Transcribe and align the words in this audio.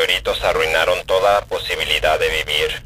gritos 0.00 0.42
arruinaron 0.44 1.04
toda 1.06 1.44
posibilidad 1.46 2.18
de 2.18 2.28
vivir. 2.28 2.82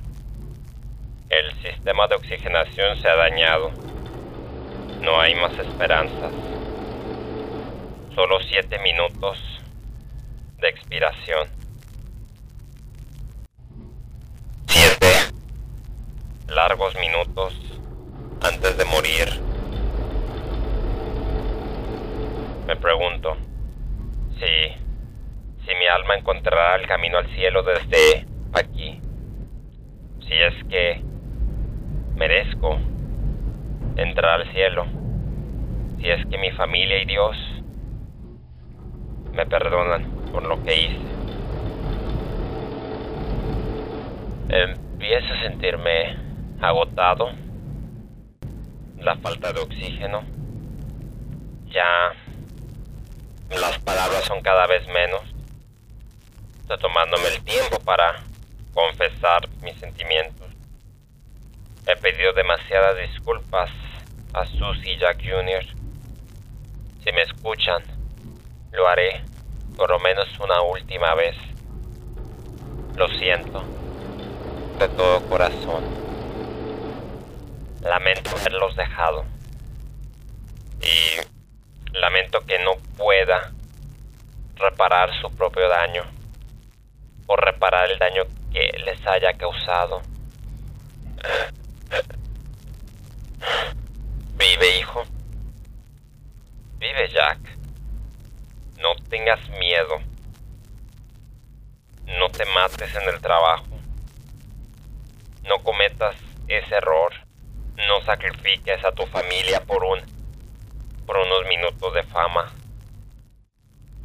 El 1.29 1.53
sistema 1.63 2.07
de 2.09 2.17
oxigenación 2.17 3.01
se 3.01 3.09
ha 3.09 3.17
dañado. 3.17 3.71
No 5.01 5.21
hay 5.21 5.35
más 5.35 5.53
esperanzas. 5.59 6.33
Solo 8.15 8.39
siete 8.51 8.79
minutos 8.81 9.39
de 10.59 10.69
expiración. 10.69 11.49
Siete 14.69 15.13
largos 16.49 16.95
minutos 16.97 17.55
antes 18.43 18.77
de 18.77 18.85
morir. 18.85 19.41
Me 22.67 22.77
pregunto 22.77 23.37
si, 24.39 25.75
mi 25.75 25.87
alma 25.87 26.17
encontrará 26.17 26.77
el 26.77 26.87
camino 26.87 27.19
al 27.19 27.27
cielo 27.35 27.63
desde 27.63 28.27
aquí. 28.53 29.01
Si 30.27 30.33
es 30.33 30.65
que 30.69 31.03
merezco 32.17 32.79
entrar 33.97 34.41
al 34.41 34.53
cielo. 34.53 34.87
Si 36.01 36.09
es 36.09 36.27
que 36.27 36.39
mi 36.39 36.51
familia 36.53 37.03
y 37.03 37.07
Dios 37.07 37.37
me 39.33 39.47
perdonan 39.47 40.05
por 40.33 40.45
lo 40.45 40.63
que 40.63 40.75
hice. 40.75 41.07
Empiezo 44.49 45.33
a 45.33 45.43
sentirme 45.43 46.17
agotado. 46.61 47.31
La 49.01 49.17
falta 49.17 49.53
de 49.53 49.61
oxígeno. 49.61 50.23
Ya 51.71 52.13
las 53.51 53.79
palabras 53.79 54.25
son 54.25 54.43
cada 54.43 54.67
vez 54.67 54.87
menos. 54.89 55.23
Estoy 56.63 56.79
tomándome 56.79 57.29
el 57.29 57.43
tiempo 57.43 57.79
para 57.81 58.23
confesar 58.75 59.49
mis 59.63 59.79
sentimientos. 59.79 60.49
He 61.87 61.97
pedido 61.97 62.33
demasiadas 62.33 62.97
disculpas 63.11 63.71
a 64.35 64.45
Susie 64.47 64.95
y 64.95 64.99
Jack 64.99 65.19
Jr. 65.23 65.65
Si 67.05 67.13
me 67.13 67.23
escuchan, 67.23 67.83
lo 68.73 68.89
haré 68.89 69.23
por 69.77 69.91
lo 69.91 70.01
menos 70.01 70.29
una 70.41 70.61
última 70.63 71.15
vez. 71.15 71.37
Lo 72.97 73.09
siento 73.09 73.63
de 74.79 74.89
todo 74.89 75.21
corazón. 75.29 75.85
Lamento 77.83 78.31
haberlos 78.31 78.75
dejado. 78.75 79.25
Y 80.81 81.36
lamento 82.01 82.45
que 82.47 82.59
no 82.59 82.77
pueda 82.97 83.53
reparar 84.57 85.11
su 85.21 85.31
propio 85.37 85.69
daño 85.69 86.05
o 87.27 87.37
reparar 87.37 87.91
el 87.91 87.99
daño 87.99 88.25
que 88.53 88.71
les 88.85 89.07
haya 89.07 89.33
causado. 89.35 90.03
Vive, 94.37 94.79
hijo. 94.79 95.05
Vive, 96.79 97.09
Jack. 97.09 97.39
No 98.79 98.95
tengas 99.09 99.41
miedo. 99.59 99.99
No 102.19 102.29
te 102.29 102.45
mates 102.47 102.95
en 102.95 103.09
el 103.09 103.21
trabajo. 103.21 103.67
No 105.45 105.63
cometas 105.63 106.17
ese 106.49 106.75
error. 106.77 107.13
No 107.89 108.01
sacrifiques 108.05 108.85
a 108.85 108.93
tu 108.93 109.07
familia 109.07 109.61
por 109.61 109.85
un 109.85 110.16
por 111.07 111.17
unos 111.19 111.47
minutos 111.47 111.95
de 111.95 112.03
fama. 112.03 112.53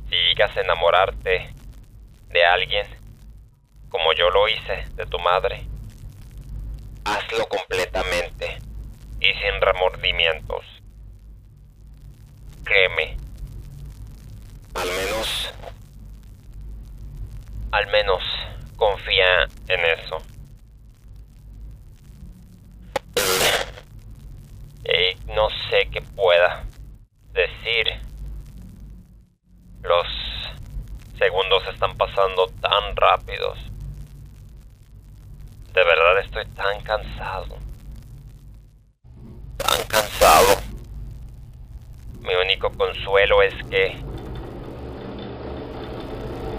Si 0.10 0.16
llegas 0.16 0.56
a 0.56 0.62
enamorarte 0.62 1.54
de 2.30 2.46
alguien, 2.46 2.86
como 3.90 4.14
yo 4.14 4.30
lo 4.30 4.48
hice 4.48 4.86
de 4.96 5.06
tu 5.06 5.20
madre, 5.20 5.66
hazlo 7.04 7.48
completamente 7.48 8.60
y 9.20 9.34
sin 9.34 9.62
remordimientos. 9.62 10.66
Créeme. 12.64 13.18
Al 14.76 14.90
menos... 14.92 15.54
Al 17.72 17.88
menos 17.88 18.22
confía 18.76 19.48
en 19.70 19.80
eso. 19.86 20.18
Y 24.84 25.32
no 25.32 25.50
sé 25.70 25.88
qué 25.90 26.02
pueda 26.02 26.66
decir. 27.32 27.88
Los 29.84 30.08
segundos 31.18 31.64
están 31.74 31.91
pasando 32.06 32.48
tan 32.60 32.96
rápidos. 32.96 33.60
De 35.72 35.84
verdad 35.84 36.20
estoy 36.26 36.46
tan 36.56 36.82
cansado. 36.82 37.58
Tan 39.58 39.84
cansado. 39.88 40.60
Mi 42.22 42.34
único 42.34 42.72
consuelo 42.72 43.44
es 43.44 43.54
que 43.70 43.96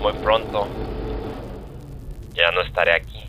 muy 0.00 0.12
pronto 0.22 0.68
ya 2.34 2.52
no 2.52 2.60
estaré 2.60 2.94
aquí. 2.94 3.24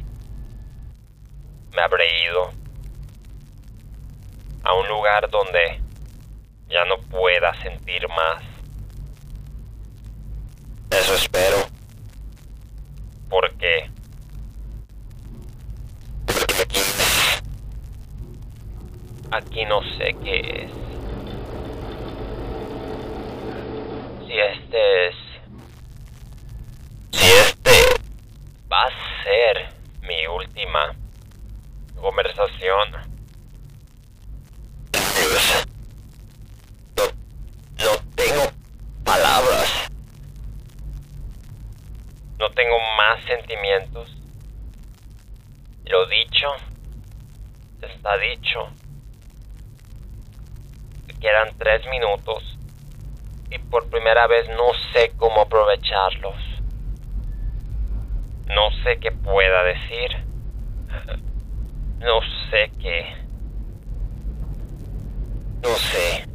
Me 1.76 1.82
habré 1.82 2.06
ido 2.26 2.52
a 4.64 4.74
un 4.76 4.88
lugar 4.88 5.28
donde 5.32 5.82
ya 6.70 6.86
no 6.86 7.00
pueda 7.10 7.60
sentir 7.64 8.08
más. 8.10 8.44
Eso 10.92 11.16
espero. 11.16 11.73
Porque... 13.34 13.90
Aquí 19.32 19.66
no 19.66 19.82
sé 19.98 20.16
qué 20.24 20.66
es. 20.66 20.72
Si 24.28 24.40
este 24.40 25.08
es... 25.08 25.16
Si 27.10 27.26
este 27.26 27.72
va 28.72 28.84
a 28.84 29.24
ser 29.24 29.74
mi 30.08 30.28
última 30.28 30.94
conversación. 32.00 32.92
Dios. 34.92 35.68
No, 36.98 37.04
no 37.84 37.98
tengo 38.16 38.52
palabras. 39.04 39.90
No 42.44 42.50
tengo 42.50 42.78
más 42.98 43.24
sentimientos. 43.24 44.18
Lo 45.86 46.06
dicho 46.08 46.48
está 47.82 48.18
dicho. 48.18 48.68
Quedan 51.22 51.58
tres 51.58 51.88
minutos 51.88 52.60
y 53.50 53.60
por 53.60 53.90
primera 53.90 54.28
vez 54.28 54.50
no 54.50 54.74
sé 54.92 55.14
cómo 55.16 55.40
aprovecharlos. 55.40 56.36
No 58.50 58.72
sé 58.84 59.00
qué 59.00 59.14
pueda 59.14 59.64
decir. 59.64 60.12
No 62.00 62.20
sé 62.50 62.72
qué. 62.78 63.16
No 65.62 65.70
sé. 65.70 66.26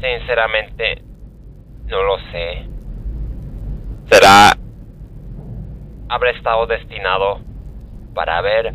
Sinceramente, 0.00 1.00
no 1.86 2.02
lo 2.02 2.18
sé. 2.32 2.66
¿Será... 4.08 4.59
¿Habrá 6.10 6.32
estado 6.32 6.66
destinado 6.66 7.38
para 8.16 8.38
haber 8.38 8.74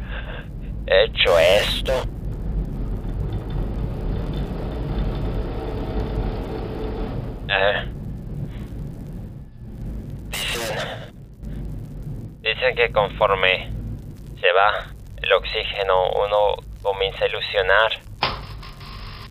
hecho 0.88 1.38
esto? 1.38 1.92
Eh. 7.50 7.92
Dicen... 10.30 10.78
Dicen 12.42 12.76
que 12.78 12.94
conforme 12.94 13.70
se 14.40 14.52
va 14.54 14.86
el 15.22 15.34
oxígeno 15.34 16.12
uno 16.12 16.56
comienza 16.82 17.26
a 17.26 17.28
ilusionar. 17.28 17.92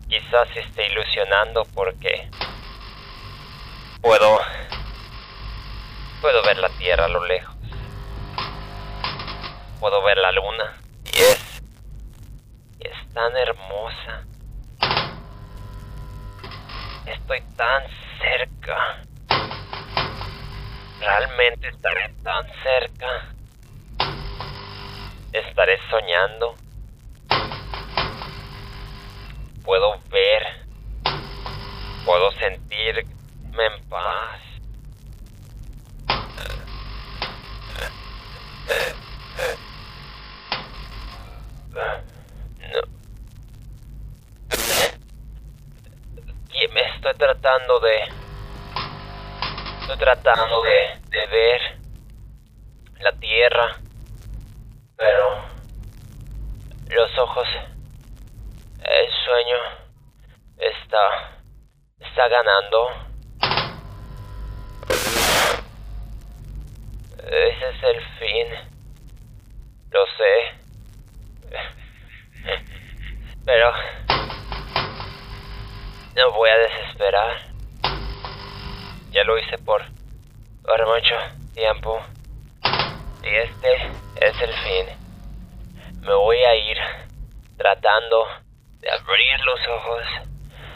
Quizás 0.07 0.47
esté 0.55 0.91
ilusionando 0.91 1.65
porque 1.73 2.29
puedo 3.99 4.39
puedo 6.21 6.43
ver 6.43 6.59
la 6.59 6.69
tierra 6.69 7.05
a 7.05 7.09
lo 7.09 7.25
lejos. 7.25 7.54
Puedo 9.79 10.01
ver 10.03 10.17
la 10.17 10.31
luna 10.31 10.73
y 11.13 11.17
es 11.21 11.61
es 12.79 13.13
tan 13.13 13.35
hermosa. 13.35 14.23
Estoy 17.05 17.41
tan 17.55 17.83
cerca. 18.19 19.01
Realmente 20.99 21.67
estaré 21.67 22.13
tan 22.23 22.45
cerca. 22.63 23.25
Estaré 25.31 25.79
soñando. 25.89 26.55
Puedo 29.63 29.99
ver. 30.11 30.43
Puedo 32.05 32.31
sentirme 32.33 33.65
en 33.65 33.89
paz. 33.89 34.44
Estoy 47.05 47.27
tratando 47.27 47.79
de... 47.81 47.99
Estoy 49.81 49.97
tratando 49.97 50.63
de, 50.63 51.27
ver 51.27 51.61
la 52.99 53.11
tierra, 53.19 53.79
pero 54.97 55.45
los 56.89 57.17
ojos, 57.19 57.47
el 58.81 59.11
sueño 59.23 59.57
está, 60.57 61.41
está 61.99 62.27
ganando. 62.27 62.89
Ese 67.19 67.69
es 67.69 67.83
el 67.83 68.01
fin. 68.17 68.47
Lo 69.91 70.05
sé. 70.17 70.55
Pero... 73.45 73.71
No 76.15 76.31
voy 76.31 76.49
Ya 79.11 79.23
lo 79.25 79.37
hice 79.37 79.57
por... 79.59 79.81
por 80.63 80.87
mucho 80.87 81.15
tiempo. 81.53 82.01
Y 83.23 83.29
este 83.29 83.75
es 84.21 84.41
el 84.41 84.53
fin. 84.53 84.87
Me 86.01 86.13
voy 86.15 86.37
a 86.37 86.55
ir 86.55 86.77
tratando 87.57 88.25
de 88.79 88.89
abrir 88.89 89.39
los 89.41 89.67
ojos 89.67 90.03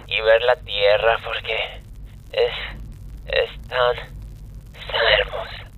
y 0.07 0.21
ver 0.21 0.41
la 0.43 0.55
tierra 0.57 1.17
porque 1.23 1.81
es... 2.31 2.53
es 3.25 3.67
tan... 3.67 3.95
tan 4.91 5.07
hermosa. 5.19 5.71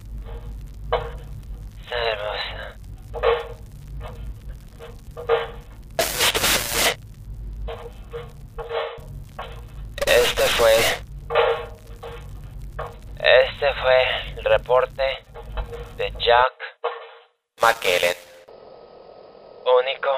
Tan 1.89 2.03
hermosa. 2.07 2.77
Este 13.19 13.73
fue. 13.81 14.05
El 14.37 14.43
reporte 14.43 15.03
de 15.97 16.11
Jack 16.19 16.53
McKellen. 17.61 18.15
Único 19.65 20.11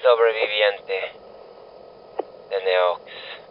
sobreviviente 0.00 1.12
de 2.50 2.64
Neox. 2.64 3.43